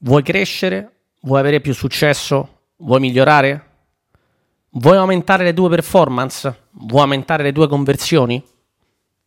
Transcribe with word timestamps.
Vuoi 0.00 0.22
crescere? 0.22 0.90
Vuoi 1.22 1.40
avere 1.40 1.60
più 1.60 1.72
successo? 1.72 2.62
Vuoi 2.78 3.00
migliorare? 3.00 3.70
Vuoi 4.70 4.96
aumentare 4.96 5.44
le 5.44 5.54
tue 5.54 5.70
performance? 5.70 6.66
Vuoi 6.72 7.02
aumentare 7.02 7.44
le 7.44 7.52
tue 7.52 7.68
conversioni? 7.68 8.42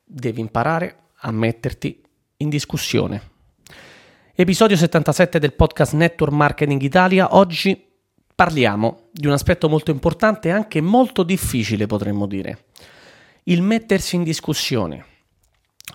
Devi 0.04 0.40
imparare 0.42 1.06
a 1.22 1.32
metterti 1.32 2.02
in 2.38 2.50
discussione. 2.50 3.32
Episodio 4.36 4.76
77 4.76 5.40
del 5.40 5.54
podcast 5.54 5.94
Network 5.94 6.34
Marketing 6.34 6.82
Italia. 6.82 7.36
Oggi 7.36 7.84
parliamo 8.36 9.08
di 9.12 9.26
un 9.26 9.34
aspetto 9.34 9.70
molto 9.70 9.90
importante 9.90 10.50
e 10.50 10.52
anche 10.52 10.80
molto 10.82 11.24
difficile, 11.24 11.88
potremmo 11.88 12.28
dire. 12.28 12.66
Il 13.44 13.64
mettersi 13.64 14.16
in 14.16 14.24
discussione. 14.24 15.06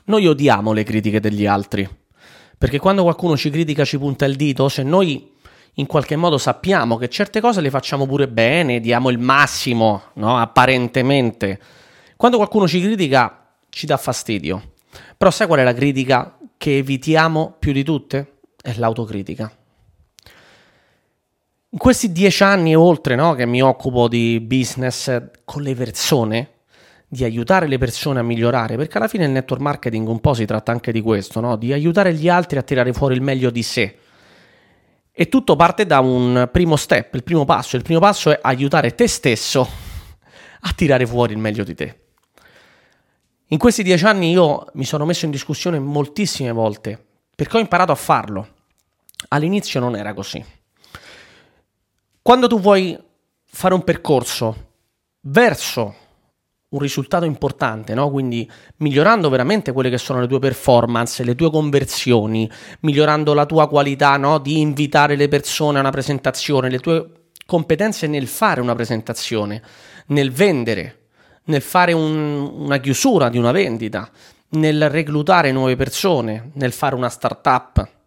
Noi 0.05 0.27
odiamo 0.27 0.73
le 0.73 0.83
critiche 0.83 1.21
degli 1.21 1.47
altri 1.47 1.89
perché 2.63 2.79
quando 2.79 3.03
qualcuno 3.03 3.37
ci 3.37 3.51
critica, 3.51 3.85
ci 3.85 3.99
punta 3.99 4.25
il 4.25 4.37
dito, 4.37 4.69
se 4.69 4.85
noi 4.85 5.33
in 5.75 5.87
qualche 5.87 6.15
modo 6.15 6.39
sappiamo 6.39 6.97
che 6.97 7.09
certe 7.09 7.41
cose 7.41 7.61
le 7.61 7.71
facciamo 7.71 8.07
pure 8.07 8.29
bene, 8.29 8.79
diamo 8.79 9.11
il 9.11 9.19
massimo, 9.19 10.01
no? 10.13 10.39
apparentemente, 10.39 11.59
quando 12.17 12.37
qualcuno 12.37 12.69
ci 12.69 12.81
critica 12.81 13.49
ci 13.69 13.85
dà 13.85 13.97
fastidio. 13.97 14.75
Però 15.17 15.33
sai 15.33 15.49
qual 15.49 15.59
è 15.59 15.65
la 15.65 15.75
critica 15.75 16.39
che 16.57 16.77
evitiamo 16.77 17.57
più 17.59 17.73
di 17.73 17.83
tutte? 17.83 18.35
È 18.63 18.73
l'autocritica. 18.77 19.53
In 21.71 21.79
questi 21.79 22.13
dieci 22.13 22.45
anni 22.45 22.71
e 22.71 22.77
oltre 22.77 23.17
no, 23.17 23.35
che 23.35 23.45
mi 23.45 23.61
occupo 23.61 24.07
di 24.07 24.39
business 24.39 25.21
con 25.45 25.63
le 25.63 25.75
persone, 25.75 26.51
di 27.13 27.25
aiutare 27.25 27.67
le 27.67 27.77
persone 27.77 28.21
a 28.21 28.23
migliorare, 28.23 28.77
perché 28.77 28.97
alla 28.97 29.07
fine 29.07 29.27
il 29.27 29.33
network 29.33 29.61
marketing 29.61 30.09
un 30.09 30.19
po' 30.19 30.33
si 30.33 30.47
tratta 30.47 30.73
anche 30.73 30.93
di 30.93 31.03
questo, 31.03 31.41
no? 31.41 31.57
di 31.57 31.71
aiutare 31.71 32.15
gli 32.15 32.27
altri 32.27 32.57
a 32.57 32.63
tirare 32.63 32.95
fuori 32.95 33.15
il 33.15 33.21
meglio 33.21 33.51
di 33.51 33.63
sé. 33.63 33.99
E 35.13 35.29
tutto 35.29 35.55
parte 35.55 35.85
da 35.85 36.01
un 36.01 36.49
primo 36.51 36.75
step, 36.77 37.13
il 37.13 37.23
primo 37.23 37.45
passo. 37.45 37.77
Il 37.77 37.83
primo 37.83 38.01
passo 38.01 38.31
è 38.31 38.39
aiutare 38.41 38.95
te 38.95 39.07
stesso 39.09 39.69
a 40.61 40.73
tirare 40.75 41.07
fuori 41.07 41.35
il 41.35 41.39
meglio 41.39 41.65
di 41.65 41.75
te. 41.75 42.01
In 43.49 43.59
questi 43.59 43.83
dieci 43.83 44.07
anni 44.07 44.31
io 44.31 44.65
mi 44.73 44.87
sono 44.87 45.05
messo 45.05 45.27
in 45.27 45.33
discussione 45.33 45.79
moltissime 45.79 46.51
volte 46.51 46.99
perché 47.37 47.59
ho 47.59 47.61
imparato 47.61 47.93
a 47.93 47.97
farlo. 47.97 48.49
All'inizio 49.29 49.81
non 49.81 49.97
era 49.97 50.15
così. 50.15 50.43
Quando 52.23 52.47
tu 52.47 52.59
vuoi 52.59 52.99
fare 53.45 53.75
un 53.75 53.85
percorso 53.85 54.71
verso 55.21 56.02
un 56.73 56.79
risultato 56.79 57.25
importante, 57.25 57.95
no? 57.95 58.11
quindi 58.11 58.51
migliorando 58.79 59.29
veramente 59.29 59.73
quelle 59.73 59.91
che 59.91 59.99
sono 59.99 60.21
le 60.21 60.27
tue 60.27 60.39
performance, 60.39 61.23
le 61.25 61.35
tue 61.35 61.51
conversioni, 61.51 62.51
migliorando 62.81 63.35
la 63.35 63.47
tua 63.47 63.69
qualità 63.69 64.17
no? 64.17 64.39
di 64.39 64.61
invitare 64.61 65.17
le 65.17 65.29
persone 65.29 65.79
a 65.79 65.81
una 65.81 65.91
presentazione, 65.91 66.71
le 66.71 66.79
tue 66.79 67.11
competenze 67.47 68.07
nel 68.07 68.27
fare 68.27 68.61
una 68.61 68.75
presentazione, 68.75 69.63
nel 70.07 70.31
vendere, 70.31 71.09
nel 71.45 71.63
fare 71.63 71.93
un, 71.93 72.51
una 72.55 72.79
chiusura 72.79 73.29
di 73.29 73.39
una 73.39 73.53
vendita, 73.53 74.11
nel 74.51 74.89
reclutare 74.89 75.53
nuove 75.53 75.77
persone, 75.77 76.51
nel 76.55 76.73
fare 76.73 76.95
una 76.95 77.09
startup, 77.09 78.02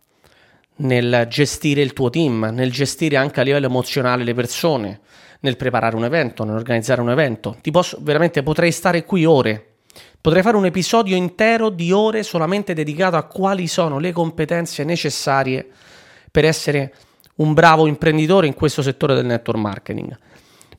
nel 0.77 1.25
gestire 1.29 1.81
il 1.81 1.93
tuo 1.93 2.09
team, 2.09 2.49
nel 2.51 2.71
gestire 2.71 3.15
anche 3.17 3.39
a 3.39 3.43
livello 3.43 3.67
emozionale 3.67 4.23
le 4.23 4.33
persone 4.33 4.99
nel 5.41 5.57
preparare 5.57 5.95
un 5.95 6.03
evento, 6.03 6.43
nell'organizzare 6.43 7.01
un 7.01 7.11
evento. 7.11 7.57
Ti 7.61 7.71
posso, 7.71 7.97
veramente 8.01 8.43
potrei 8.43 8.71
stare 8.71 9.05
qui 9.05 9.25
ore. 9.25 9.75
Potrei 10.19 10.41
fare 10.41 10.57
un 10.57 10.65
episodio 10.65 11.15
intero 11.15 11.69
di 11.69 11.91
ore 11.91 12.23
solamente 12.23 12.73
dedicato 12.73 13.15
a 13.15 13.23
quali 13.23 13.67
sono 13.67 13.99
le 13.99 14.11
competenze 14.11 14.83
necessarie 14.83 15.67
per 16.31 16.45
essere 16.45 16.93
un 17.35 17.53
bravo 17.53 17.85
imprenditore 17.85 18.47
in 18.47 18.55
questo 18.55 18.81
settore 18.81 19.13
del 19.13 19.25
network 19.25 19.59
marketing. 19.59 20.17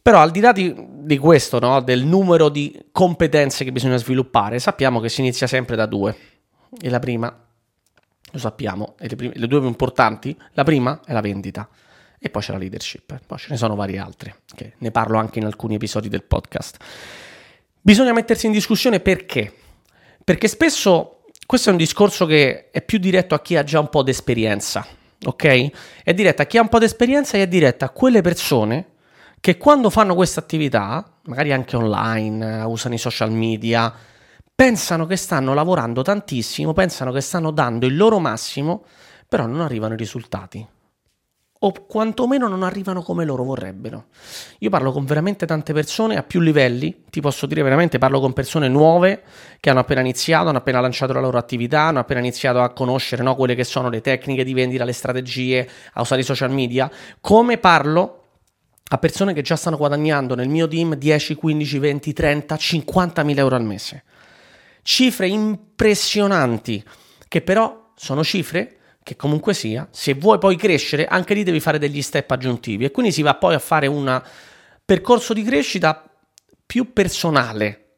Però 0.02 0.20
al 0.20 0.30
di 0.30 0.40
là 0.40 0.52
di, 0.52 0.74
di 0.76 1.16
questo, 1.18 1.58
no, 1.58 1.80
del 1.80 2.04
numero 2.04 2.48
di 2.48 2.86
competenze 2.92 3.64
che 3.64 3.72
bisogna 3.72 3.96
sviluppare, 3.96 4.58
sappiamo 4.58 5.00
che 5.00 5.08
si 5.08 5.20
inizia 5.20 5.46
sempre 5.46 5.76
da 5.76 5.86
due. 5.86 6.16
E 6.80 6.90
la 6.90 6.98
prima, 6.98 7.45
lo 8.32 8.38
sappiamo, 8.38 8.94
le, 8.98 9.16
prime, 9.16 9.32
le 9.36 9.46
due 9.46 9.60
più 9.60 9.68
importanti, 9.68 10.36
la 10.52 10.64
prima 10.64 11.00
è 11.04 11.12
la 11.12 11.20
vendita 11.20 11.68
e 12.18 12.30
poi 12.30 12.42
c'è 12.42 12.52
la 12.52 12.58
leadership, 12.58 13.18
poi 13.26 13.38
ce 13.38 13.48
ne 13.50 13.56
sono 13.56 13.74
varie 13.74 13.98
altre, 13.98 14.40
che 14.54 14.72
ne 14.78 14.90
parlo 14.90 15.18
anche 15.18 15.38
in 15.38 15.44
alcuni 15.44 15.74
episodi 15.74 16.08
del 16.08 16.22
podcast. 16.22 16.76
Bisogna 17.80 18.12
mettersi 18.12 18.46
in 18.46 18.52
discussione 18.52 19.00
perché? 19.00 19.52
Perché 20.24 20.48
spesso 20.48 21.22
questo 21.46 21.68
è 21.68 21.72
un 21.72 21.78
discorso 21.78 22.26
che 22.26 22.70
è 22.70 22.82
più 22.82 22.98
diretto 22.98 23.36
a 23.36 23.40
chi 23.40 23.56
ha 23.56 23.62
già 23.62 23.78
un 23.78 23.88
po' 23.88 24.02
di 24.02 24.10
esperienza, 24.10 24.84
ok? 25.24 25.70
È 26.02 26.12
diretto 26.12 26.42
a 26.42 26.44
chi 26.46 26.58
ha 26.58 26.62
un 26.62 26.68
po' 26.68 26.80
di 26.80 26.86
esperienza 26.86 27.36
e 27.36 27.42
è 27.42 27.46
diretto 27.46 27.84
a 27.84 27.90
quelle 27.90 28.20
persone 28.22 28.94
che 29.40 29.56
quando 29.56 29.90
fanno 29.90 30.16
questa 30.16 30.40
attività, 30.40 31.08
magari 31.26 31.52
anche 31.52 31.76
online, 31.76 32.62
usano 32.62 32.94
i 32.94 32.98
social 32.98 33.30
media, 33.30 33.94
pensano 34.56 35.06
che 35.06 35.16
stanno 35.16 35.54
lavorando 35.54 36.02
tantissimo, 36.02 36.72
pensano 36.72 37.12
che 37.12 37.20
stanno 37.20 37.52
dando 37.52 37.86
il 37.86 37.96
loro 37.96 38.18
massimo, 38.18 38.84
però 39.28 39.46
non 39.46 39.60
arrivano 39.60 39.94
i 39.94 39.98
risultati 39.98 40.66
o 41.58 41.72
quantomeno 41.86 42.48
non 42.48 42.62
arrivano 42.62 43.02
come 43.02 43.24
loro 43.24 43.42
vorrebbero. 43.42 44.06
Io 44.58 44.70
parlo 44.70 44.92
con 44.92 45.04
veramente 45.04 45.46
tante 45.46 45.72
persone 45.72 46.16
a 46.16 46.22
più 46.22 46.40
livelli, 46.40 47.04
ti 47.08 47.20
posso 47.20 47.46
dire 47.46 47.62
veramente, 47.62 47.98
parlo 47.98 48.20
con 48.20 48.32
persone 48.32 48.68
nuove 48.68 49.22
che 49.58 49.70
hanno 49.70 49.80
appena 49.80 50.00
iniziato, 50.00 50.48
hanno 50.48 50.58
appena 50.58 50.80
lanciato 50.80 51.12
la 51.12 51.20
loro 51.20 51.38
attività, 51.38 51.82
hanno 51.82 52.00
appena 52.00 52.20
iniziato 52.20 52.60
a 52.60 52.70
conoscere 52.70 53.22
no, 53.22 53.34
quelle 53.34 53.54
che 53.54 53.64
sono 53.64 53.88
le 53.88 54.00
tecniche 54.00 54.44
di 54.44 54.52
vendita, 54.52 54.84
le 54.84 54.92
strategie, 54.92 55.68
a 55.94 56.00
usare 56.00 56.20
i 56.20 56.24
social 56.24 56.50
media, 56.50 56.90
come 57.20 57.58
parlo 57.58 58.22
a 58.88 58.98
persone 58.98 59.32
che 59.32 59.42
già 59.42 59.56
stanno 59.56 59.76
guadagnando 59.76 60.34
nel 60.34 60.48
mio 60.48 60.68
team 60.68 60.94
10, 60.94 61.34
15, 61.34 61.78
20, 61.78 62.12
30, 62.12 62.56
50 62.56 63.22
mila 63.24 63.40
euro 63.40 63.56
al 63.56 63.64
mese. 63.64 64.04
Cifre 64.86 65.26
impressionanti, 65.26 66.80
che 67.26 67.42
però 67.42 67.90
sono 67.96 68.22
cifre 68.22 68.76
che 69.02 69.16
comunque 69.16 69.52
sia, 69.52 69.88
se 69.90 70.14
vuoi 70.14 70.38
poi 70.38 70.54
crescere, 70.54 71.06
anche 71.06 71.34
lì 71.34 71.42
devi 71.42 71.58
fare 71.58 71.80
degli 71.80 72.00
step 72.00 72.30
aggiuntivi 72.30 72.84
e 72.84 72.92
quindi 72.92 73.10
si 73.10 73.22
va 73.22 73.34
poi 73.34 73.54
a 73.54 73.58
fare 73.58 73.88
un 73.88 74.22
percorso 74.84 75.32
di 75.32 75.42
crescita 75.42 76.08
più 76.64 76.92
personale 76.92 77.94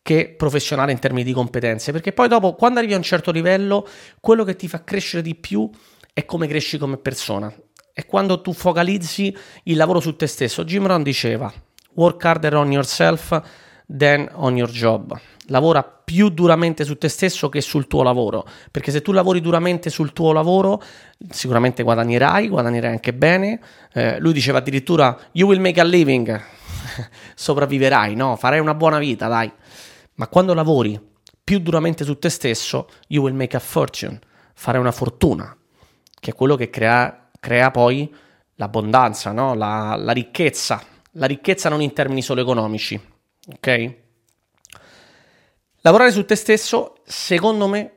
che 0.00 0.34
professionale 0.34 0.92
in 0.92 0.98
termini 0.98 1.24
di 1.24 1.34
competenze, 1.34 1.92
perché 1.92 2.12
poi 2.12 2.28
dopo 2.28 2.54
quando 2.54 2.78
arrivi 2.78 2.94
a 2.94 2.96
un 2.96 3.02
certo 3.02 3.32
livello, 3.32 3.86
quello 4.18 4.42
che 4.42 4.56
ti 4.56 4.66
fa 4.66 4.82
crescere 4.82 5.22
di 5.22 5.34
più 5.34 5.68
è 6.14 6.24
come 6.24 6.46
cresci 6.46 6.78
come 6.78 6.96
persona. 6.96 7.54
È 7.92 8.06
quando 8.06 8.40
tu 8.40 8.54
focalizzi 8.54 9.36
il 9.64 9.76
lavoro 9.76 10.00
su 10.00 10.16
te 10.16 10.26
stesso. 10.26 10.64
Jim 10.64 10.86
Rohn 10.86 11.02
diceva: 11.02 11.52
"Work 11.96 12.24
harder 12.24 12.54
on 12.54 12.72
yourself 12.72 13.68
than 13.96 14.28
on 14.34 14.56
your 14.56 14.70
job." 14.70 15.18
lavora 15.50 15.82
più 15.82 16.28
duramente 16.30 16.84
su 16.84 16.96
te 16.96 17.08
stesso 17.08 17.48
che 17.48 17.60
sul 17.60 17.86
tuo 17.86 18.02
lavoro, 18.02 18.46
perché 18.70 18.90
se 18.90 19.02
tu 19.02 19.12
lavori 19.12 19.40
duramente 19.40 19.90
sul 19.90 20.12
tuo 20.12 20.32
lavoro 20.32 20.82
sicuramente 21.28 21.82
guadagnerai, 21.82 22.48
guadagnerai 22.48 22.90
anche 22.90 23.12
bene. 23.12 23.60
Eh, 23.92 24.18
lui 24.18 24.32
diceva 24.32 24.58
addirittura 24.58 25.16
you 25.32 25.48
will 25.48 25.60
make 25.60 25.80
a 25.80 25.84
living, 25.84 26.40
sopravviverai, 27.34 28.14
no? 28.14 28.36
Farai 28.36 28.58
una 28.58 28.74
buona 28.74 28.98
vita, 28.98 29.28
dai. 29.28 29.52
Ma 30.14 30.26
quando 30.28 30.54
lavori 30.54 30.98
più 31.42 31.58
duramente 31.58 32.04
su 32.04 32.18
te 32.18 32.28
stesso, 32.28 32.88
you 33.08 33.24
will 33.24 33.34
make 33.34 33.56
a 33.56 33.60
fortune, 33.60 34.18
farai 34.54 34.80
una 34.80 34.92
fortuna, 34.92 35.56
che 36.18 36.30
è 36.30 36.34
quello 36.34 36.54
che 36.56 36.70
crea, 36.70 37.28
crea 37.38 37.70
poi 37.70 38.12
l'abbondanza, 38.54 39.32
no? 39.32 39.54
la, 39.54 39.96
la 39.96 40.12
ricchezza, 40.12 40.82
la 41.12 41.26
ricchezza 41.26 41.68
non 41.68 41.80
in 41.80 41.92
termini 41.92 42.22
solo 42.22 42.40
economici, 42.40 43.00
ok? 43.48 43.94
Lavorare 45.82 46.12
su 46.12 46.24
te 46.24 46.34
stesso, 46.34 46.96
secondo 47.04 47.66
me, 47.66 47.92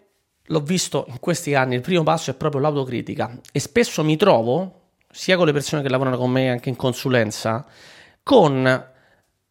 l'ho 0.47 0.61
visto 0.61 1.05
in 1.09 1.19
questi 1.19 1.53
anni, 1.55 1.75
il 1.75 1.81
primo 1.81 2.03
passo 2.03 2.31
è 2.31 2.33
proprio 2.33 2.61
l'autocritica 2.61 3.39
e 3.51 3.59
spesso 3.59 4.03
mi 4.03 4.17
trovo, 4.17 4.91
sia 5.09 5.35
con 5.37 5.45
le 5.45 5.53
persone 5.53 5.81
che 5.81 5.89
lavorano 5.89 6.17
con 6.17 6.31
me 6.31 6.49
anche 6.49 6.69
in 6.69 6.75
consulenza, 6.75 7.65
con 8.23 8.91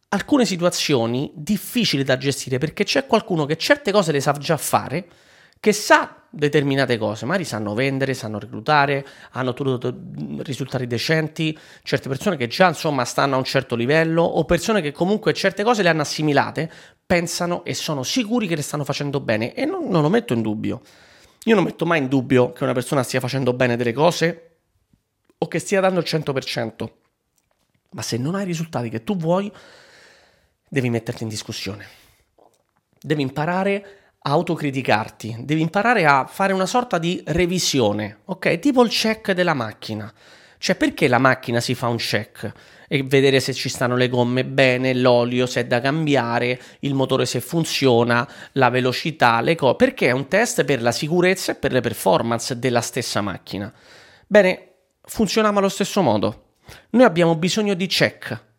alcune 0.09 0.45
situazioni 0.45 1.31
difficili 1.35 2.03
da 2.03 2.17
gestire 2.17 2.57
perché 2.57 2.83
c'è 2.83 3.07
qualcuno 3.07 3.45
che 3.45 3.57
certe 3.57 3.91
cose 3.91 4.11
le 4.11 4.21
sa 4.21 4.31
già 4.33 4.57
fare, 4.57 5.07
che 5.59 5.73
sa 5.73 6.22
determinate 6.35 6.97
cose, 6.97 7.25
magari 7.25 7.45
sanno 7.45 7.75
vendere, 7.75 8.15
sanno 8.15 8.39
reclutare, 8.39 9.05
hanno 9.33 9.51
ottenuto 9.51 9.95
risultati 10.39 10.87
decenti, 10.87 11.55
certe 11.83 12.09
persone 12.09 12.37
che 12.37 12.47
già 12.47 12.67
insomma 12.67 13.05
stanno 13.05 13.35
a 13.35 13.37
un 13.37 13.43
certo 13.43 13.75
livello 13.75 14.23
o 14.23 14.43
persone 14.43 14.81
che 14.81 14.91
comunque 14.91 15.31
certe 15.33 15.63
cose 15.63 15.83
le 15.83 15.89
hanno 15.89 16.01
assimilate, 16.01 16.71
pensano 17.05 17.63
e 17.63 17.75
sono 17.75 18.01
sicuri 18.01 18.47
che 18.47 18.55
le 18.55 18.63
stanno 18.63 18.83
facendo 18.83 19.19
bene 19.19 19.53
e 19.53 19.65
non, 19.65 19.87
non 19.89 20.01
lo 20.01 20.09
metto 20.09 20.33
in 20.33 20.41
dubbio. 20.41 20.81
Io 21.43 21.53
non 21.53 21.65
metto 21.65 21.85
mai 21.85 21.99
in 21.99 22.07
dubbio 22.07 22.51
che 22.51 22.63
una 22.63 22.73
persona 22.73 23.03
stia 23.03 23.19
facendo 23.19 23.53
bene 23.53 23.77
delle 23.77 23.93
cose 23.93 24.55
o 25.37 25.47
che 25.47 25.59
stia 25.59 25.81
dando 25.81 25.99
il 25.99 26.07
100%, 26.09 26.89
ma 27.91 28.01
se 28.01 28.17
non 28.17 28.33
hai 28.33 28.41
i 28.41 28.47
risultati 28.47 28.89
che 28.89 29.03
tu 29.03 29.15
vuoi, 29.15 29.51
devi 30.67 30.89
metterti 30.89 31.21
in 31.21 31.29
discussione. 31.29 31.85
Devi 32.99 33.21
imparare 33.21 33.85
a 33.85 34.02
autocriticarti, 34.23 35.37
devi 35.39 35.61
imparare 35.61 36.05
a 36.05 36.25
fare 36.25 36.53
una 36.53 36.65
sorta 36.65 36.97
di 36.97 37.21
revisione, 37.27 38.19
ok? 38.25 38.59
Tipo 38.59 38.83
il 38.83 38.89
check 38.89 39.31
della 39.31 39.53
macchina. 39.53 40.11
Cioè, 40.57 40.75
perché 40.75 41.09
la 41.09 41.17
macchina 41.17 41.59
si 41.59 41.75
fa 41.75 41.89
un 41.89 41.97
check? 41.97 42.51
E 42.87 43.03
vedere 43.03 43.41
se 43.41 43.53
ci 43.53 43.67
stanno 43.67 43.97
le 43.97 44.07
gomme 44.07 44.45
bene, 44.45 44.93
l'olio 44.93 45.45
se 45.45 45.61
è 45.61 45.65
da 45.65 45.81
cambiare, 45.81 46.59
il 46.79 46.93
motore 46.93 47.25
se 47.25 47.41
funziona, 47.41 48.25
la 48.53 48.69
velocità, 48.69 49.41
le 49.41 49.55
cose. 49.55 49.75
Perché 49.75 50.07
è 50.07 50.11
un 50.11 50.29
test 50.29 50.63
per 50.63 50.81
la 50.81 50.93
sicurezza 50.93 51.51
e 51.51 51.55
per 51.55 51.73
le 51.73 51.81
performance 51.81 52.57
della 52.57 52.81
stessa 52.81 53.19
macchina. 53.19 53.73
Bene, 54.25 54.67
funzioniamo 55.01 55.59
allo 55.59 55.69
stesso 55.69 56.01
modo. 56.01 56.55
Noi 56.91 57.03
abbiamo 57.03 57.35
bisogno 57.35 57.73
di 57.73 57.87
check 57.87 58.51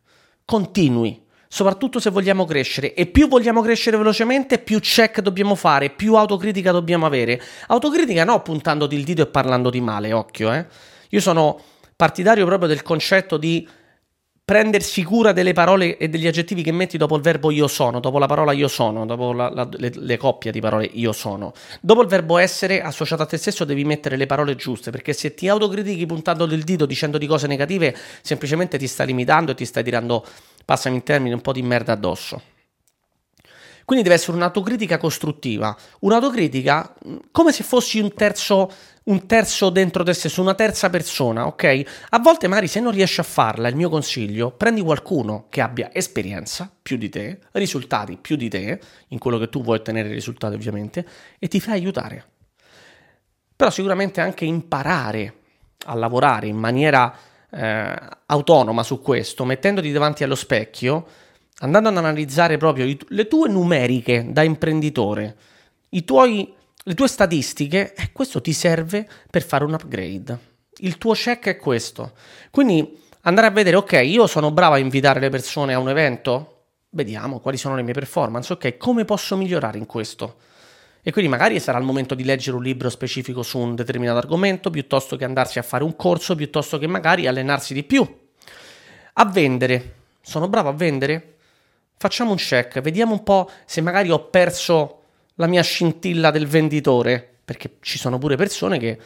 continui 0.44 1.23
soprattutto 1.54 2.00
se 2.00 2.10
vogliamo 2.10 2.44
crescere. 2.44 2.94
E 2.94 3.06
più 3.06 3.28
vogliamo 3.28 3.62
crescere 3.62 3.96
velocemente, 3.96 4.58
più 4.58 4.80
check 4.80 5.20
dobbiamo 5.20 5.54
fare, 5.54 5.88
più 5.88 6.16
autocritica 6.16 6.72
dobbiamo 6.72 7.06
avere. 7.06 7.40
Autocritica 7.68 8.24
no 8.24 8.42
puntandoti 8.42 8.96
il 8.96 9.04
dito 9.04 9.22
e 9.22 9.26
parlando 9.26 9.70
di 9.70 9.80
male, 9.80 10.12
occhio, 10.12 10.52
eh. 10.52 10.66
Io 11.10 11.20
sono 11.20 11.60
partidario 11.94 12.44
proprio 12.44 12.66
del 12.66 12.82
concetto 12.82 13.36
di 13.36 13.68
prendersi 14.44 15.02
cura 15.02 15.32
delle 15.32 15.54
parole 15.54 15.96
e 15.96 16.08
degli 16.08 16.26
aggettivi 16.26 16.62
che 16.62 16.70
metti 16.70 16.98
dopo 16.98 17.16
il 17.16 17.22
verbo 17.22 17.50
io 17.50 17.66
sono, 17.66 17.98
dopo 17.98 18.18
la 18.18 18.26
parola 18.26 18.52
io 18.52 18.68
sono, 18.68 19.06
dopo 19.06 19.32
la, 19.32 19.48
la, 19.48 19.66
le, 19.72 19.90
le, 19.94 20.16
coppie 20.18 20.52
di 20.52 20.60
parole 20.60 20.84
io 20.92 21.12
sono. 21.12 21.54
Dopo 21.80 22.02
il 22.02 22.08
verbo 22.08 22.36
essere 22.36 22.82
associato 22.82 23.22
a 23.22 23.26
te 23.26 23.38
stesso 23.38 23.64
devi 23.64 23.84
mettere 23.84 24.16
le 24.16 24.26
parole 24.26 24.54
giuste, 24.54 24.90
perché 24.90 25.14
se 25.14 25.32
ti 25.32 25.48
autocritichi 25.48 26.04
puntando 26.04 26.44
il 26.44 26.62
dito 26.62 26.84
dicendo 26.84 27.16
di 27.16 27.26
cose 27.26 27.46
negative, 27.46 27.96
semplicemente 28.20 28.76
ti 28.76 28.86
stai 28.86 29.06
limitando 29.06 29.52
e 29.52 29.54
ti 29.54 29.64
stai 29.64 29.82
tirando, 29.82 30.26
passami 30.64 30.96
in 30.96 31.02
termini, 31.04 31.32
un 31.32 31.40
po' 31.40 31.52
di 31.52 31.62
merda 31.62 31.92
addosso. 31.92 32.42
Quindi 33.84 34.04
deve 34.04 34.16
essere 34.16 34.36
un'autocritica 34.36 34.98
costruttiva, 34.98 35.76
un'autocritica 36.00 36.94
come 37.30 37.52
se 37.52 37.62
fossi 37.62 37.98
un 37.98 38.14
terzo, 38.14 38.70
un 39.04 39.26
terzo 39.26 39.68
dentro 39.68 40.02
te 40.02 40.14
stesso, 40.14 40.40
una 40.40 40.54
terza 40.54 40.88
persona, 40.88 41.46
ok? 41.46 41.82
A 42.10 42.18
volte 42.20 42.48
magari 42.48 42.68
se 42.68 42.80
non 42.80 42.92
riesci 42.92 43.20
a 43.20 43.24
farla, 43.24 43.68
il 43.68 43.76
mio 43.76 43.90
consiglio, 43.90 44.50
prendi 44.50 44.80
qualcuno 44.80 45.46
che 45.50 45.60
abbia 45.60 45.90
esperienza 45.92 46.70
più 46.82 46.96
di 46.96 47.08
te, 47.10 47.40
risultati 47.52 48.16
più 48.16 48.36
di 48.36 48.48
te, 48.48 48.80
in 49.08 49.18
quello 49.18 49.38
che 49.38 49.48
tu 49.48 49.62
vuoi 49.62 49.78
ottenere 49.78 50.08
risultati 50.08 50.54
ovviamente, 50.54 51.06
e 51.38 51.48
ti 51.48 51.60
fai 51.60 51.74
aiutare. 51.74 52.24
Però 53.54 53.70
sicuramente 53.70 54.20
anche 54.20 54.44
imparare 54.46 55.34
a 55.86 55.94
lavorare 55.94 56.46
in 56.46 56.56
maniera 56.56 57.14
eh, 57.50 57.96
autonoma 58.26 58.82
su 58.82 59.02
questo, 59.02 59.44
mettendoti 59.44 59.92
davanti 59.92 60.24
allo 60.24 60.34
specchio, 60.34 61.06
andando 61.58 61.90
ad 61.90 61.96
analizzare 61.98 62.56
proprio 62.56 62.86
i, 62.86 62.98
le 63.08 63.28
tue 63.28 63.48
numeriche 63.48 64.26
da 64.30 64.42
imprenditore, 64.42 65.36
tuoi, 66.04 66.52
le 66.86 66.94
tue 66.94 67.08
statistiche, 67.08 67.94
eh, 67.94 68.12
questo 68.12 68.40
ti 68.40 68.52
serve 68.52 69.08
per 69.30 69.42
fare 69.42 69.64
un 69.64 69.72
upgrade. 69.72 70.52
Il 70.78 70.98
tuo 70.98 71.14
check 71.14 71.46
è 71.46 71.56
questo. 71.56 72.12
Quindi 72.50 72.98
andare 73.22 73.46
a 73.46 73.50
vedere, 73.50 73.76
ok, 73.76 74.00
io 74.04 74.26
sono 74.26 74.50
bravo 74.50 74.74
a 74.74 74.78
invitare 74.78 75.18
le 75.20 75.30
persone 75.30 75.74
a 75.74 75.78
un 75.78 75.88
evento? 75.88 76.50
Vediamo 76.90 77.40
quali 77.40 77.56
sono 77.56 77.74
le 77.74 77.82
mie 77.82 77.94
performance, 77.94 78.52
ok, 78.52 78.76
come 78.76 79.04
posso 79.04 79.36
migliorare 79.36 79.78
in 79.78 79.86
questo? 79.86 80.36
E 81.02 81.10
quindi 81.10 81.30
magari 81.30 81.58
sarà 81.60 81.78
il 81.78 81.84
momento 81.84 82.14
di 82.14 82.24
leggere 82.24 82.56
un 82.56 82.62
libro 82.62 82.88
specifico 82.88 83.42
su 83.42 83.58
un 83.58 83.74
determinato 83.74 84.18
argomento, 84.18 84.70
piuttosto 84.70 85.16
che 85.16 85.24
andarsi 85.24 85.58
a 85.58 85.62
fare 85.62 85.84
un 85.84 85.96
corso, 85.96 86.34
piuttosto 86.34 86.78
che 86.78 86.86
magari 86.86 87.26
allenarsi 87.26 87.74
di 87.74 87.82
più. 87.82 88.06
A 89.14 89.24
vendere. 89.26 89.94
Sono 90.22 90.48
bravo 90.48 90.70
a 90.70 90.72
vendere? 90.72 91.34
facciamo 91.96 92.32
un 92.32 92.36
check, 92.36 92.80
vediamo 92.80 93.12
un 93.12 93.22
po' 93.22 93.50
se 93.64 93.80
magari 93.80 94.10
ho 94.10 94.28
perso 94.28 95.03
la 95.34 95.46
mia 95.46 95.62
scintilla 95.62 96.30
del 96.30 96.46
venditore, 96.46 97.38
perché 97.44 97.76
ci 97.80 97.98
sono 97.98 98.18
pure 98.18 98.36
persone 98.36 98.78
che, 98.78 98.98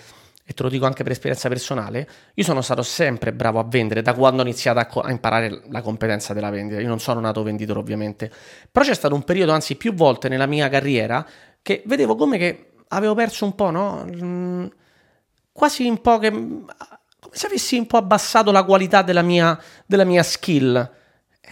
e 0.45 0.53
te 0.53 0.63
lo 0.63 0.69
dico 0.69 0.87
anche 0.87 1.03
per 1.03 1.13
esperienza 1.13 1.49
personale, 1.49 2.09
io 2.35 2.45
sono 2.45 2.61
stato 2.61 2.83
sempre 2.83 3.33
bravo 3.33 3.59
a 3.59 3.65
vendere 3.65 4.03
da 4.03 4.15
quando 4.15 4.43
ho 4.43 4.45
iniziato 4.45 4.79
a, 4.79 4.87
co- 4.87 5.01
a 5.01 5.11
imparare 5.11 5.63
la 5.71 5.83
competenza 5.83 6.33
della 6.35 6.51
vendita, 6.51 6.81
io 6.81 6.89
non 6.89 7.01
sono 7.01 7.21
nato 7.21 7.43
venditore 7.43 7.79
ovviamente, 7.79 8.31
però 8.71 8.85
c'è 8.85 8.95
stato 8.95 9.15
un 9.15 9.25
periodo, 9.25 9.53
anzi 9.53 9.77
più 9.77 9.95
volte 9.95 10.29
nella 10.29 10.47
mia 10.47 10.69
carriera, 10.69 11.27
che 11.63 11.83
vedevo 11.87 12.15
come 12.15 12.39
che 12.39 12.71
avevo 12.89 13.15
perso 13.15 13.45
un 13.45 13.55
po', 13.55 13.71
no? 13.71 14.05
Mm, 14.05 14.67
quasi 15.53 15.89
un 15.89 16.01
po' 16.01 16.19
che... 16.19 16.31
come 16.31 16.67
se 17.31 17.47
avessi 17.47 17.77
un 17.77 17.87
po' 17.87 17.97
abbassato 17.97 18.51
la 18.53 18.65
qualità 18.65 19.03
della 19.03 19.23
mia, 19.23 19.59
della 19.87 20.05
mia 20.05 20.23
skill 20.23 20.97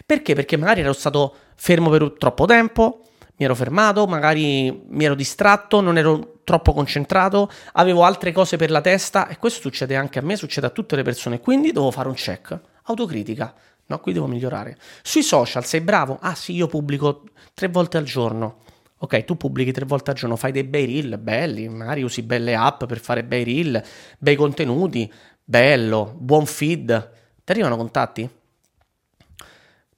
perché? 0.05 0.35
Perché 0.35 0.57
magari 0.57 0.81
ero 0.81 0.93
stato 0.93 1.35
fermo 1.55 1.89
per 1.89 2.15
troppo 2.19 2.45
tempo, 2.45 3.03
mi 3.37 3.45
ero 3.45 3.55
fermato, 3.55 4.07
magari 4.07 4.85
mi 4.89 5.05
ero 5.05 5.15
distratto, 5.15 5.81
non 5.81 5.99
ero 5.99 6.41
troppo 6.45 6.73
concentrato, 6.73 7.51
avevo 7.73 8.05
altre 8.05 8.33
cose 8.33 8.57
per 8.57 8.71
la 8.71 8.81
testa 8.81 9.29
e 9.29 9.37
questo 9.37 9.61
succede 9.61 9.97
anche 9.97 10.19
a 10.19 10.23
me, 10.23 10.37
succede 10.37 10.67
a 10.67 10.71
tutte 10.71 10.97
le 10.97 11.03
persone, 11.03 11.41
quindi 11.41 11.73
devo 11.73 11.91
fare 11.91 12.09
un 12.09 12.15
check, 12.15 12.59
autocritica, 12.85 13.55
no, 13.87 13.99
qui 14.01 14.13
devo 14.13 14.27
migliorare. 14.27 14.79
Sui 15.03 15.23
social 15.23 15.65
sei 15.65 15.81
bravo? 15.81 16.19
Ah 16.21 16.35
sì, 16.35 16.55
io 16.55 16.67
pubblico 16.67 17.25
tre 17.53 17.69
volte 17.69 17.97
al 17.99 18.05
giorno. 18.05 18.59
Ok, 18.99 19.25
tu 19.25 19.37
pubblichi 19.37 19.73
tre 19.73 19.85
volte 19.85 20.11
al 20.13 20.17
giorno, 20.17 20.37
fai 20.37 20.53
dei 20.53 20.65
bei 20.65 20.87
reel 20.87 21.19
belli, 21.19 21.69
magari 21.69 22.03
usi 22.03 22.23
belle 22.23 22.55
app 22.55 22.85
per 22.85 22.99
fare 22.99 23.25
bei 23.25 23.45
reel, 23.45 23.83
bei 24.19 24.37
contenuti, 24.37 25.13
bello, 25.45 26.15
buon 26.17 26.47
feed. 26.47 27.11
Ti 27.45 27.53
arrivano 27.53 27.77
contatti? 27.77 28.29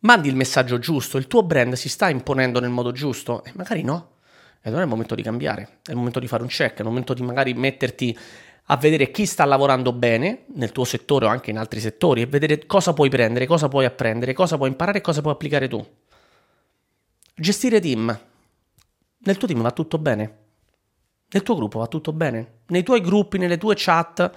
Mandi 0.01 0.29
il 0.29 0.37
messaggio 0.37 0.79
giusto, 0.79 1.17
il 1.17 1.27
tuo 1.27 1.43
brand 1.43 1.75
si 1.75 1.89
sta 1.89 2.09
imponendo 2.09 2.61
nel 2.61 2.71
modo 2.71 2.93
giusto? 2.93 3.45
E 3.45 3.53
magari 3.55 3.83
no. 3.83 4.17
E 4.61 4.69
allora 4.69 4.81
è 4.81 4.85
il 4.85 4.91
momento 4.91 5.15
di 5.15 5.23
cambiare, 5.23 5.81
è 5.85 5.91
il 5.91 5.97
momento 5.97 6.19
di 6.21 6.27
fare 6.27 6.43
un 6.43 6.49
check, 6.49 6.77
è 6.77 6.81
il 6.81 6.87
momento 6.87 7.15
di 7.15 7.23
magari 7.23 7.55
metterti 7.55 8.17
a 8.71 8.77
vedere 8.77 9.11
chi 9.11 9.25
sta 9.25 9.45
lavorando 9.45 9.93
bene 9.93 10.45
nel 10.55 10.73
tuo 10.73 10.85
settore 10.85 11.27
o 11.27 11.29
anche 11.29 11.51
in 11.51 11.59
altri 11.59 11.81
settori 11.81 12.23
e 12.23 12.27
vedere 12.27 12.67
cosa 12.67 12.93
puoi 12.93 13.09
prendere, 13.09 13.47
cosa 13.47 13.69
puoi 13.69 13.85
apprendere, 13.85 14.35
cosa 14.35 14.57
puoi 14.57 14.69
imparare 14.69 14.99
e 14.99 15.01
cosa 15.01 15.21
puoi 15.21 15.33
applicare 15.33 15.69
tu. 15.69 15.85
Gestire 17.35 17.81
team. 17.81 18.21
Nel 19.21 19.37
tuo 19.37 19.49
team 19.49 19.63
va 19.63 19.71
tutto 19.71 19.99
bene? 19.99 20.39
Nel 21.31 21.43
tuo 21.43 21.55
gruppo 21.55 21.79
va 21.79 21.87
tutto 21.87 22.13
bene? 22.13 22.61
Nei 22.67 22.83
tuoi 22.83 23.01
gruppi, 23.01 23.39
nelle 23.39 23.59
tue 23.59 23.75
chat 23.77 24.31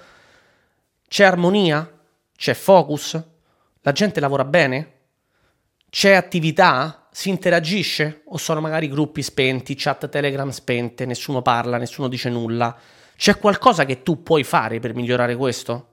c'è 1.08 1.24
armonia? 1.24 2.00
C'è 2.34 2.54
focus? 2.54 3.22
La 3.80 3.92
gente 3.92 4.20
lavora 4.20 4.44
bene? 4.44 5.00
C'è 5.94 6.14
attività? 6.14 7.06
Si 7.12 7.28
interagisce? 7.28 8.22
O 8.28 8.38
sono 8.38 8.62
magari 8.62 8.88
gruppi 8.88 9.20
spenti, 9.20 9.74
chat 9.76 10.08
Telegram 10.08 10.48
spente, 10.48 11.04
nessuno 11.04 11.42
parla, 11.42 11.76
nessuno 11.76 12.08
dice 12.08 12.30
nulla? 12.30 12.74
C'è 13.14 13.36
qualcosa 13.36 13.84
che 13.84 14.02
tu 14.02 14.22
puoi 14.22 14.42
fare 14.42 14.80
per 14.80 14.94
migliorare 14.94 15.36
questo? 15.36 15.88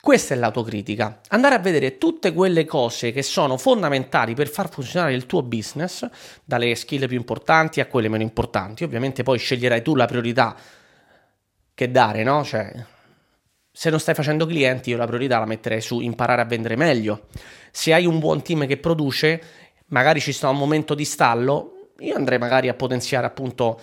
Questa 0.00 0.34
è 0.34 0.36
l'autocritica. 0.36 1.18
Andare 1.30 1.56
a 1.56 1.58
vedere 1.58 1.98
tutte 1.98 2.32
quelle 2.32 2.64
cose 2.64 3.10
che 3.10 3.22
sono 3.24 3.56
fondamentali 3.56 4.34
per 4.34 4.46
far 4.46 4.70
funzionare 4.70 5.14
il 5.14 5.26
tuo 5.26 5.42
business, 5.42 6.08
dalle 6.44 6.76
skill 6.76 7.08
più 7.08 7.16
importanti 7.16 7.80
a 7.80 7.86
quelle 7.86 8.08
meno 8.08 8.22
importanti. 8.22 8.84
Ovviamente 8.84 9.24
poi 9.24 9.36
sceglierai 9.36 9.82
tu 9.82 9.96
la 9.96 10.06
priorità 10.06 10.54
che 11.74 11.90
dare, 11.90 12.22
no? 12.22 12.44
Cioè, 12.44 12.72
se 13.76 13.90
non 13.90 13.98
stai 13.98 14.14
facendo 14.14 14.46
clienti, 14.46 14.90
io 14.90 14.96
la 14.96 15.04
priorità 15.04 15.40
la 15.40 15.46
metterei 15.46 15.80
su 15.80 15.98
imparare 15.98 16.40
a 16.40 16.44
vendere 16.44 16.76
meglio. 16.76 17.22
Se 17.72 17.92
hai 17.92 18.06
un 18.06 18.20
buon 18.20 18.40
team 18.40 18.68
che 18.68 18.76
produce, 18.76 19.42
magari 19.86 20.20
ci 20.20 20.30
sta 20.30 20.48
un 20.48 20.56
momento 20.56 20.94
di 20.94 21.04
stallo, 21.04 21.90
io 21.98 22.14
andrei 22.14 22.38
magari 22.38 22.68
a 22.68 22.74
potenziare 22.74 23.26
appunto 23.26 23.80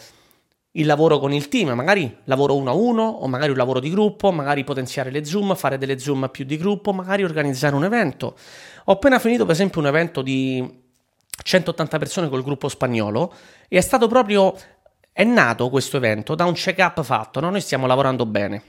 il 0.71 0.85
lavoro 0.85 1.19
con 1.19 1.33
il 1.33 1.49
team, 1.49 1.71
magari 1.71 2.19
lavoro 2.23 2.55
uno 2.55 2.69
a 2.69 2.73
uno 2.73 3.03
o 3.03 3.27
magari 3.27 3.51
un 3.51 3.57
lavoro 3.57 3.81
di 3.81 3.89
gruppo, 3.89 4.31
magari 4.31 4.63
potenziare 4.63 5.11
le 5.11 5.25
Zoom, 5.25 5.55
fare 5.55 5.77
delle 5.77 5.99
Zoom 5.99 6.29
più 6.31 6.45
di 6.45 6.55
gruppo, 6.55 6.93
magari 6.93 7.25
organizzare 7.25 7.75
un 7.75 7.83
evento. 7.83 8.37
Ho 8.85 8.93
appena 8.93 9.19
finito 9.19 9.43
per 9.43 9.55
esempio 9.55 9.81
un 9.81 9.87
evento 9.87 10.21
di 10.21 10.65
180 11.43 11.97
persone 11.97 12.29
col 12.29 12.43
gruppo 12.43 12.69
spagnolo 12.69 13.33
e 13.67 13.77
è 13.77 13.81
stato 13.81 14.07
proprio 14.07 14.55
è 15.11 15.25
nato 15.25 15.69
questo 15.69 15.97
evento 15.97 16.33
da 16.33 16.45
un 16.45 16.53
check-up 16.53 17.03
fatto, 17.03 17.41
no? 17.41 17.49
noi 17.49 17.59
stiamo 17.59 17.87
lavorando 17.87 18.25
bene. 18.25 18.63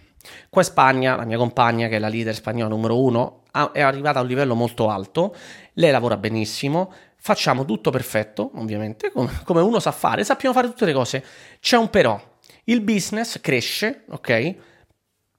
Qua 0.48 0.62
in 0.62 0.68
Spagna, 0.68 1.16
la 1.16 1.24
mia 1.24 1.36
compagna, 1.36 1.88
che 1.88 1.96
è 1.96 1.98
la 1.98 2.08
leader 2.08 2.34
spagnola 2.34 2.68
numero 2.68 3.00
uno, 3.00 3.42
è 3.72 3.80
arrivata 3.80 4.18
a 4.18 4.22
un 4.22 4.28
livello 4.28 4.54
molto 4.54 4.88
alto, 4.88 5.34
lei 5.74 5.90
lavora 5.90 6.16
benissimo, 6.16 6.92
facciamo 7.16 7.64
tutto 7.64 7.90
perfetto, 7.90 8.50
ovviamente, 8.54 9.12
come 9.12 9.60
uno 9.60 9.78
sa 9.78 9.92
fare, 9.92 10.24
sappiamo 10.24 10.54
fare 10.54 10.68
tutte 10.68 10.84
le 10.84 10.92
cose. 10.92 11.24
C'è 11.60 11.76
un 11.76 11.90
però, 11.90 12.20
il 12.64 12.80
business 12.80 13.40
cresce, 13.40 14.04
ok? 14.10 14.54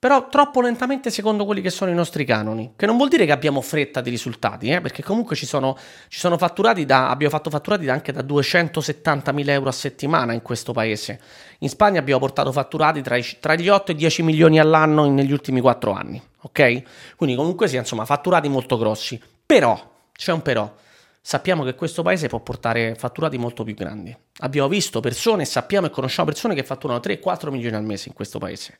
Però 0.04 0.28
troppo 0.28 0.60
lentamente 0.60 1.08
secondo 1.08 1.46
quelli 1.46 1.62
che 1.62 1.70
sono 1.70 1.90
i 1.90 1.94
nostri 1.94 2.26
canoni, 2.26 2.74
che 2.76 2.84
non 2.84 2.98
vuol 2.98 3.08
dire 3.08 3.24
che 3.24 3.32
abbiamo 3.32 3.62
fretta 3.62 4.02
di 4.02 4.10
risultati, 4.10 4.68
eh? 4.68 4.82
perché 4.82 5.02
comunque 5.02 5.34
ci 5.34 5.46
sono, 5.46 5.78
ci 6.08 6.18
sono 6.18 6.36
fatturati 6.36 6.84
da, 6.84 7.08
abbiamo 7.08 7.32
fatto 7.34 7.48
fatturati 7.48 7.86
da 7.86 7.94
anche 7.94 8.12
da 8.12 8.20
270.000 8.20 9.48
euro 9.48 9.70
a 9.70 9.72
settimana 9.72 10.34
in 10.34 10.42
questo 10.42 10.72
paese. 10.72 11.18
In 11.60 11.70
Spagna 11.70 12.00
abbiamo 12.00 12.20
portato 12.20 12.52
fatturati 12.52 13.00
tra, 13.00 13.16
i, 13.16 13.24
tra 13.40 13.54
gli 13.54 13.70
8 13.70 13.92
e 13.92 13.94
i 13.94 13.96
10 13.96 14.22
milioni 14.24 14.58
all'anno 14.58 15.08
negli 15.08 15.32
ultimi 15.32 15.62
4 15.62 15.92
anni, 15.92 16.22
ok? 16.42 16.82
Quindi 17.16 17.34
comunque 17.34 17.66
sì, 17.66 17.76
insomma, 17.76 18.04
fatturati 18.04 18.50
molto 18.50 18.76
grossi. 18.76 19.18
Però, 19.46 19.90
c'è 20.12 20.32
un 20.32 20.42
però, 20.42 20.70
sappiamo 21.18 21.64
che 21.64 21.74
questo 21.74 22.02
paese 22.02 22.28
può 22.28 22.40
portare 22.40 22.94
fatturati 22.94 23.38
molto 23.38 23.64
più 23.64 23.72
grandi. 23.72 24.14
Abbiamo 24.40 24.68
visto 24.68 25.00
persone, 25.00 25.46
sappiamo 25.46 25.86
e 25.86 25.90
conosciamo 25.90 26.28
persone 26.28 26.54
che 26.54 26.62
fatturano 26.62 27.00
3-4 27.02 27.48
milioni 27.48 27.74
al 27.76 27.84
mese 27.84 28.10
in 28.10 28.14
questo 28.14 28.38
paese. 28.38 28.76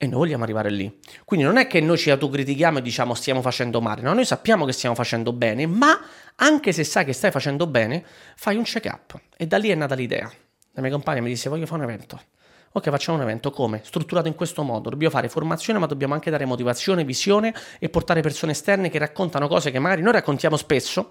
E 0.00 0.06
noi 0.06 0.18
vogliamo 0.18 0.44
arrivare 0.44 0.70
lì. 0.70 0.96
Quindi 1.24 1.44
non 1.44 1.56
è 1.56 1.66
che 1.66 1.80
noi 1.80 1.98
ci 1.98 2.08
autocritichiamo 2.10 2.78
e 2.78 2.82
diciamo 2.82 3.14
stiamo 3.14 3.42
facendo 3.42 3.80
male, 3.80 4.00
no, 4.00 4.14
noi 4.14 4.24
sappiamo 4.24 4.64
che 4.64 4.70
stiamo 4.70 4.94
facendo 4.94 5.32
bene, 5.32 5.66
ma 5.66 6.00
anche 6.36 6.72
se 6.72 6.84
sai 6.84 7.04
che 7.04 7.12
stai 7.12 7.32
facendo 7.32 7.66
bene, 7.66 8.04
fai 8.36 8.56
un 8.56 8.62
check-up. 8.62 9.20
E 9.36 9.48
da 9.48 9.58
lì 9.58 9.70
è 9.70 9.74
nata 9.74 9.96
l'idea. 9.96 10.30
La 10.74 10.82
mia 10.82 10.92
compagna 10.92 11.20
mi 11.20 11.28
disse 11.28 11.48
voglio 11.48 11.66
fare 11.66 11.82
un 11.82 11.90
evento. 11.90 12.20
Ok, 12.72 12.90
facciamo 12.90 13.16
un 13.18 13.24
evento 13.24 13.50
come? 13.50 13.80
Strutturato 13.82 14.28
in 14.28 14.36
questo 14.36 14.62
modo. 14.62 14.88
Dobbiamo 14.90 15.12
fare 15.12 15.28
formazione, 15.28 15.80
ma 15.80 15.86
dobbiamo 15.86 16.14
anche 16.14 16.30
dare 16.30 16.44
motivazione, 16.44 17.02
visione 17.02 17.52
e 17.80 17.88
portare 17.88 18.20
persone 18.20 18.52
esterne 18.52 18.90
che 18.90 18.98
raccontano 18.98 19.48
cose 19.48 19.72
che 19.72 19.80
magari 19.80 20.02
noi 20.02 20.12
raccontiamo 20.12 20.56
spesso, 20.56 21.10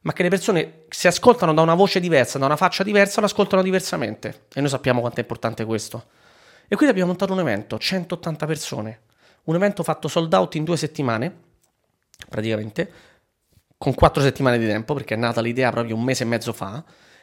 ma 0.00 0.12
che 0.12 0.24
le 0.24 0.28
persone 0.28 0.86
se 0.88 1.06
ascoltano 1.06 1.54
da 1.54 1.62
una 1.62 1.74
voce 1.74 2.00
diversa, 2.00 2.38
da 2.38 2.46
una 2.46 2.56
faccia 2.56 2.82
diversa, 2.82 3.20
lo 3.20 3.26
ascoltano 3.26 3.62
diversamente. 3.62 4.46
E 4.52 4.60
noi 4.60 4.70
sappiamo 4.70 4.98
quanto 4.98 5.18
è 5.18 5.22
importante 5.22 5.64
questo. 5.64 6.04
E 6.66 6.76
quindi 6.76 6.88
abbiamo 6.88 7.10
montato 7.10 7.32
un 7.32 7.40
evento, 7.40 7.78
180 7.78 8.46
persone, 8.46 9.00
un 9.44 9.54
evento 9.54 9.82
fatto 9.82 10.08
sold 10.08 10.32
out 10.32 10.54
in 10.54 10.64
due 10.64 10.76
settimane, 10.76 11.34
praticamente, 12.28 12.92
con 13.76 13.94
quattro 13.94 14.22
settimane 14.22 14.58
di 14.58 14.66
tempo, 14.66 14.94
perché 14.94 15.14
è 15.14 15.16
nata 15.18 15.40
l'idea 15.40 15.70
proprio 15.70 15.94
un 15.94 16.02
mese 16.02 16.24
e 16.24 16.26
mezzo 16.26 16.52
fa, 16.52 16.82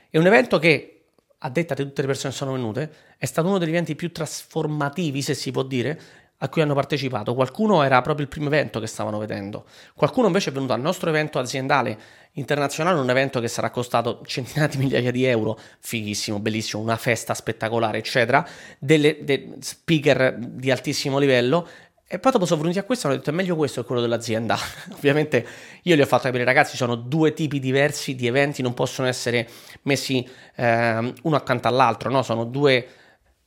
è 0.09 0.17
un 0.17 0.27
evento 0.27 0.59
che, 0.59 1.05
a 1.39 1.49
detta 1.49 1.73
di 1.73 1.83
tutte 1.83 2.01
le 2.01 2.07
persone 2.07 2.31
che 2.31 2.37
sono 2.37 2.51
venute, 2.51 2.93
è 3.17 3.25
stato 3.25 3.47
uno 3.47 3.57
degli 3.57 3.69
eventi 3.69 3.95
più 3.95 4.11
trasformativi, 4.11 5.21
se 5.21 5.33
si 5.33 5.49
può 5.51 5.63
dire, 5.63 5.99
a 6.43 6.49
cui 6.49 6.61
hanno 6.61 6.73
partecipato. 6.73 7.33
Qualcuno 7.33 7.83
era 7.83 8.01
proprio 8.01 8.25
il 8.25 8.31
primo 8.31 8.47
evento 8.47 8.79
che 8.79 8.87
stavano 8.87 9.17
vedendo, 9.17 9.65
qualcuno 9.95 10.27
invece 10.27 10.49
è 10.49 10.53
venuto 10.53 10.73
al 10.73 10.81
nostro 10.81 11.09
evento 11.09 11.39
aziendale 11.39 11.97
internazionale, 12.33 12.99
un 12.99 13.09
evento 13.09 13.39
che 13.39 13.47
sarà 13.47 13.69
costato 13.69 14.21
centinaia 14.25 14.67
di 14.67 14.77
migliaia 14.77 15.11
di 15.11 15.25
euro, 15.25 15.59
fighissimo, 15.79 16.39
bellissimo, 16.39 16.81
una 16.81 16.97
festa 16.97 17.33
spettacolare, 17.33 17.97
eccetera, 17.97 18.45
delle, 18.79 19.23
dei 19.23 19.55
speaker 19.59 20.37
di 20.37 20.71
altissimo 20.71 21.17
livello. 21.17 21.67
E 22.07 22.19
poi 22.19 22.33
dopo 22.33 22.45
sono 22.45 22.59
venuti 22.59 22.77
a 22.77 22.83
questo 22.83 23.07
e 23.07 23.09
hanno 23.09 23.19
detto 23.19 23.31
è 23.31 23.33
meglio 23.33 23.55
questo 23.55 23.81
che 23.81 23.87
quello 23.87 24.01
dell'azienda. 24.01 24.57
Ovviamente 24.93 25.45
io 25.83 25.95
gli 25.95 26.01
ho 26.01 26.05
fatto 26.05 26.23
capire 26.23 26.43
ragazzi, 26.43 26.75
sono 26.75 26.95
due 26.95 27.33
tipi 27.33 27.59
diversi 27.59 28.15
di 28.15 28.27
eventi, 28.27 28.61
non 28.61 28.73
possono 28.73 29.07
essere 29.07 29.47
messi 29.83 30.27
eh, 30.55 31.13
uno 31.21 31.35
accanto 31.35 31.69
all'altro, 31.69 32.09
no? 32.09 32.21
Sono 32.21 32.43
due 32.43 32.85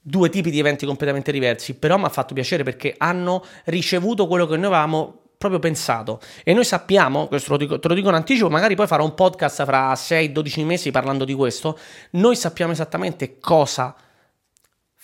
due 0.07 0.29
tipi 0.29 0.51
di 0.51 0.59
eventi 0.59 0.85
completamente 0.85 1.33
diversi, 1.33 1.75
però 1.75 1.97
mi 1.97 2.05
ha 2.05 2.11
fatto 2.11 2.35
piacere 2.35 2.63
perché 2.63 2.95
hanno 2.99 3.43
ricevuto 3.65 4.27
quello 4.27 4.47
che 4.47 4.57
noi 4.57 4.67
avevamo 4.67 5.21
proprio 5.39 5.59
pensato. 5.59 6.21
E 6.45 6.53
noi 6.53 6.65
sappiamo, 6.65 7.27
questo 7.27 7.53
lo 7.53 7.57
dico, 7.57 7.79
te 7.79 7.89
lo 7.89 7.95
dico 7.95 8.11
in 8.11 8.15
anticipo, 8.15 8.51
magari 8.51 8.75
poi 8.75 8.87
farò 8.87 9.03
un 9.03 9.15
podcast 9.15 9.65
fra 9.65 9.93
6-12 9.95 10.65
mesi 10.65 10.91
parlando 10.91 11.25
di 11.25 11.33
questo, 11.33 11.79
noi 12.11 12.37
sappiamo 12.37 12.73
esattamente 12.73 13.39
cosa 13.39 13.95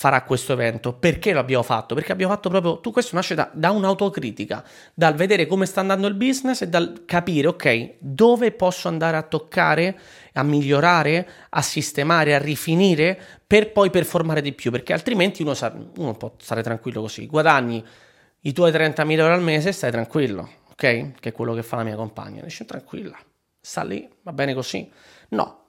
farà 0.01 0.23
questo 0.23 0.55
evento. 0.55 0.95
Perché 0.95 1.35
lo 1.35 1.41
abbiamo 1.41 1.63
fatto? 1.63 1.95
Perché 1.95 2.13
abbiamo 2.13 2.33
fatto 2.33 2.49
proprio, 2.49 2.81
tu 2.81 2.91
questo 2.91 3.15
nasce 3.17 3.35
da, 3.35 3.51
da, 3.53 3.71
un'autocritica, 3.71 4.65
dal 4.95 5.15
vedere 5.15 5.45
come 5.45 5.67
sta 5.67 5.81
andando 5.81 6.07
il 6.07 6.15
business 6.15 6.63
e 6.63 6.69
dal 6.69 7.03
capire, 7.05 7.49
ok, 7.49 7.97
dove 7.99 8.51
posso 8.53 8.89
andare 8.89 9.19
a 9.19 9.23
toccare, 9.23 9.99
a 10.33 10.43
migliorare, 10.43 11.29
a 11.51 11.61
sistemare, 11.61 12.35
a 12.35 12.39
rifinire, 12.39 13.21
per 13.47 13.73
poi 13.73 13.91
performare 13.91 14.41
di 14.41 14.55
più, 14.55 14.71
perché 14.71 14.95
altrimenti 14.95 15.43
uno, 15.43 15.53
sa, 15.53 15.71
uno 15.99 16.15
può 16.15 16.33
stare 16.39 16.63
tranquillo 16.63 17.03
così, 17.03 17.27
guadagni 17.27 17.85
i 18.41 18.53
tuoi 18.55 18.73
30.000 18.73 19.11
euro 19.19 19.35
al 19.35 19.43
mese, 19.43 19.71
stai 19.71 19.91
tranquillo, 19.91 20.49
ok? 20.71 20.77
Che 20.77 21.29
è 21.29 21.33
quello 21.33 21.53
che 21.53 21.63
fa 21.63 21.77
la 21.77 21.83
mia 21.83 21.97
compagna, 21.97 22.41
dice 22.41 22.65
tranquilla, 22.65 23.19
sta 23.61 23.85
lì, 23.85 24.09
va 24.23 24.33
bene 24.33 24.55
così. 24.55 24.91
No, 25.29 25.65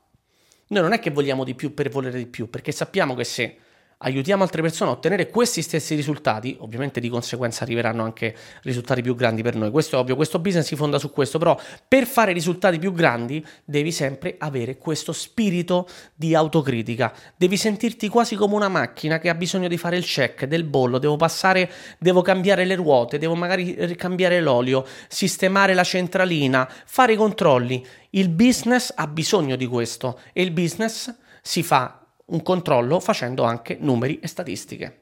noi 0.68 0.82
non 0.84 0.94
è 0.94 1.00
che 1.00 1.10
vogliamo 1.10 1.44
di 1.44 1.54
più 1.54 1.74
per 1.74 1.90
volere 1.90 2.18
di 2.18 2.28
più, 2.28 2.50
perché 2.50 2.72
sappiamo 2.72 3.14
che 3.14 3.26
se 3.26 3.58
aiutiamo 4.04 4.44
altre 4.44 4.62
persone 4.62 4.90
a 4.90 4.94
ottenere 4.94 5.30
questi 5.30 5.62
stessi 5.62 5.96
risultati, 5.96 6.56
ovviamente 6.60 7.00
di 7.00 7.10
conseguenza 7.10 7.64
arriveranno 7.64 8.04
anche 8.04 8.36
risultati 8.64 9.02
più 9.02 9.16
grandi 9.16 9.42
per 9.42 9.56
noi. 9.56 9.72
Questo 9.72 9.96
è 9.96 10.00
ovvio, 10.00 10.16
questo 10.16 10.40
business 10.40 10.68
si 10.68 10.76
fonda 10.76 10.98
su 10.98 11.12
questo, 11.12 11.38
però 11.38 11.60
per 11.88 12.06
fare 12.06 12.34
risultati 12.34 12.80
più 12.80 12.94
grandi 12.94 13.46
devi 13.64 13.92
sempre 13.92 14.36
avere 14.38 14.78
questo 14.78 15.12
spirito 15.14 15.88
di 16.16 16.34
autocritica, 16.36 17.14
devi 17.36 17.58
sentirti 17.58 18.08
quasi 18.08 18.36
come 18.36 18.56
una 18.56 18.70
macchina 18.70 19.20
che 19.20 19.30
ha 19.30 19.36
bisogno 19.36 19.68
di 19.68 19.78
fare 19.78 19.98
il 19.98 20.06
check 20.06 20.46
del 20.46 20.64
bollo, 20.64 20.98
devo 20.98 21.16
passare, 21.16 21.70
devo 22.00 22.22
cambiare 22.22 22.66
le 22.66 22.76
ruote, 22.76 23.18
devo 23.18 23.36
magari 23.36 23.96
cambiare 23.96 24.42
l'olio, 24.42 24.86
sistemare 25.08 25.74
la 25.74 25.84
centralina, 25.84 26.68
fare 26.86 27.14
i 27.14 27.18
controlli. 27.18 27.86
Il 28.12 28.30
business 28.30 28.92
ha 28.96 29.08
bisogno 29.08 29.56
di 29.56 29.66
questo 29.68 30.20
e 30.34 30.42
il 30.42 30.52
business 30.52 31.14
si 31.42 31.64
fa 31.64 32.01
un 32.32 32.42
controllo 32.44 33.00
facendo 33.00 33.44
anche 33.44 33.78
numeri 33.80 34.20
e 34.20 34.28
statistiche. 34.28 34.98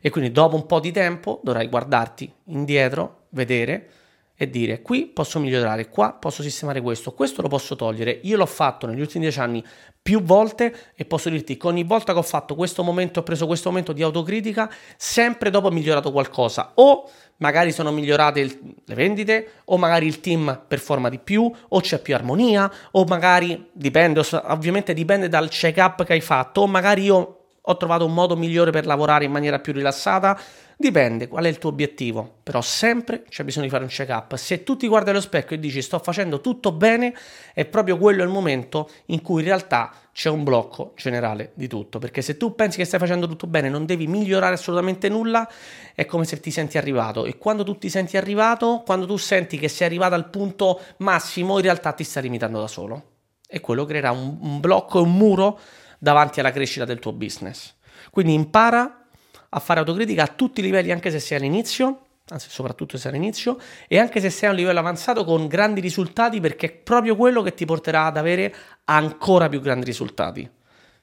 E 0.00 0.10
quindi 0.10 0.30
dopo 0.30 0.54
un 0.54 0.66
po' 0.66 0.80
di 0.80 0.92
tempo 0.92 1.40
dovrai 1.42 1.68
guardarti 1.68 2.30
indietro, 2.44 3.26
vedere 3.30 3.88
e 4.36 4.50
dire 4.50 4.82
qui 4.82 5.06
posso 5.06 5.38
migliorare, 5.38 5.88
qua 5.88 6.12
posso 6.12 6.42
sistemare 6.42 6.80
questo, 6.80 7.12
questo 7.12 7.42
lo 7.42 7.48
posso 7.48 7.76
togliere. 7.76 8.18
Io 8.24 8.36
l'ho 8.36 8.46
fatto 8.46 8.86
negli 8.86 9.00
ultimi 9.00 9.24
dieci 9.24 9.38
anni 9.38 9.64
più 10.02 10.22
volte 10.22 10.74
e 10.94 11.04
posso 11.04 11.30
dirti 11.30 11.56
che 11.56 11.66
ogni 11.66 11.84
volta 11.84 12.12
che 12.12 12.18
ho 12.18 12.22
fatto 12.22 12.54
questo 12.54 12.82
momento, 12.82 13.20
ho 13.20 13.22
preso 13.22 13.46
questo 13.46 13.68
momento 13.68 13.92
di 13.92 14.02
autocritica, 14.02 14.70
sempre 14.96 15.50
dopo 15.50 15.68
ho 15.68 15.70
migliorato 15.70 16.10
qualcosa. 16.10 16.72
O 16.74 17.08
magari 17.38 17.72
sono 17.72 17.92
migliorate 17.92 18.40
il, 18.40 18.74
le 18.84 18.94
vendite, 18.94 19.48
o 19.66 19.78
magari 19.78 20.06
il 20.06 20.20
team 20.20 20.64
performa 20.66 21.08
di 21.08 21.18
più, 21.18 21.50
o 21.68 21.80
c'è 21.80 22.00
più 22.00 22.14
armonia, 22.14 22.70
o 22.90 23.04
magari 23.04 23.70
dipende, 23.72 24.20
ovviamente 24.44 24.92
dipende 24.92 25.28
dal 25.28 25.48
check-up 25.48 26.04
che 26.04 26.12
hai 26.12 26.20
fatto, 26.20 26.62
o 26.62 26.66
magari 26.66 27.04
io 27.04 27.43
ho 27.66 27.76
trovato 27.76 28.04
un 28.04 28.14
modo 28.14 28.36
migliore 28.36 28.70
per 28.70 28.86
lavorare 28.86 29.24
in 29.24 29.32
maniera 29.32 29.58
più 29.58 29.72
rilassata 29.72 30.38
Dipende 30.76 31.28
qual 31.28 31.44
è 31.44 31.48
il 31.48 31.58
tuo 31.58 31.70
obiettivo, 31.70 32.38
però 32.42 32.60
sempre 32.60 33.22
c'è 33.28 33.44
bisogno 33.44 33.66
di 33.66 33.70
fare 33.70 33.84
un 33.84 33.90
check 33.90 34.10
up. 34.10 34.34
Se 34.34 34.64
tu 34.64 34.76
ti 34.76 34.88
guardi 34.88 35.10
allo 35.10 35.20
specchio 35.20 35.54
e 35.54 35.60
dici 35.60 35.80
sto 35.80 36.00
facendo 36.00 36.40
tutto 36.40 36.72
bene, 36.72 37.14
è 37.54 37.64
proprio 37.64 37.96
quello 37.96 38.24
il 38.24 38.28
momento 38.28 38.90
in 39.06 39.22
cui 39.22 39.42
in 39.42 39.46
realtà 39.46 39.92
c'è 40.12 40.30
un 40.30 40.42
blocco 40.42 40.92
generale 40.96 41.52
di 41.54 41.68
tutto. 41.68 42.00
Perché 42.00 42.22
se 42.22 42.36
tu 42.36 42.56
pensi 42.56 42.78
che 42.78 42.84
stai 42.84 42.98
facendo 42.98 43.28
tutto 43.28 43.46
bene, 43.46 43.68
non 43.68 43.86
devi 43.86 44.08
migliorare 44.08 44.54
assolutamente 44.54 45.08
nulla, 45.08 45.48
è 45.94 46.04
come 46.06 46.24
se 46.24 46.40
ti 46.40 46.50
senti 46.50 46.76
arrivato. 46.76 47.24
E 47.24 47.38
quando 47.38 47.62
tu 47.62 47.78
ti 47.78 47.88
senti 47.88 48.16
arrivato, 48.16 48.82
quando 48.84 49.06
tu 49.06 49.16
senti 49.16 49.58
che 49.58 49.68
sei 49.68 49.86
arrivato 49.86 50.14
al 50.14 50.28
punto 50.28 50.80
massimo, 50.98 51.56
in 51.58 51.62
realtà 51.62 51.92
ti 51.92 52.02
stai 52.02 52.24
limitando 52.24 52.58
da 52.58 52.66
solo. 52.66 53.02
E 53.46 53.60
quello 53.60 53.84
creerà 53.84 54.10
un, 54.10 54.38
un 54.40 54.58
blocco 54.58 55.00
un 55.00 55.12
muro 55.14 55.58
davanti 55.98 56.40
alla 56.40 56.52
crescita 56.52 56.84
del 56.84 56.98
tuo 56.98 57.12
business. 57.12 57.74
Quindi 58.10 58.34
impara 58.34 59.06
a 59.48 59.60
fare 59.60 59.80
autocritica 59.80 60.24
a 60.24 60.28
tutti 60.28 60.60
i 60.60 60.62
livelli, 60.62 60.90
anche 60.90 61.10
se 61.10 61.20
sei 61.20 61.38
all'inizio, 61.38 62.00
anzi 62.28 62.48
soprattutto 62.50 62.96
se 62.96 63.02
sei 63.02 63.12
all'inizio, 63.12 63.58
e 63.86 63.98
anche 63.98 64.20
se 64.20 64.30
sei 64.30 64.48
a 64.48 64.52
un 64.52 64.58
livello 64.58 64.78
avanzato 64.78 65.24
con 65.24 65.46
grandi 65.46 65.80
risultati, 65.80 66.40
perché 66.40 66.66
è 66.66 66.72
proprio 66.72 67.16
quello 67.16 67.42
che 67.42 67.54
ti 67.54 67.64
porterà 67.64 68.06
ad 68.06 68.16
avere 68.16 68.54
ancora 68.84 69.48
più 69.48 69.60
grandi 69.60 69.84
risultati. 69.84 70.48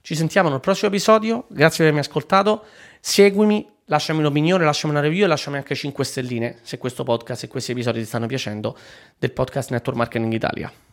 Ci 0.02 0.16
sentiamo 0.16 0.50
nel 0.50 0.60
prossimo 0.60 0.88
episodio, 0.88 1.46
grazie 1.48 1.84
per 1.84 1.94
avermi 1.94 2.00
ascoltato, 2.00 2.66
seguimi, 3.00 3.70
lasciami 3.86 4.20
un'opinione, 4.20 4.66
lasciami 4.66 4.94
una 4.94 5.02
review 5.02 5.26
e 5.26 5.28
lasciami 5.28 5.58
anche 5.58 5.76
5 5.76 6.04
stelline 6.04 6.58
se 6.64 6.78
questo 6.78 7.04
podcast 7.04 7.44
e 7.44 7.48
questi 7.48 7.72
episodi 7.72 8.00
ti 8.00 8.06
stanno 8.06 8.26
piacendo 8.26 8.76
del 9.20 9.32
podcast 9.32 9.70
Network 9.70 9.98
Marketing 9.98 10.34
Italia. 10.34 10.91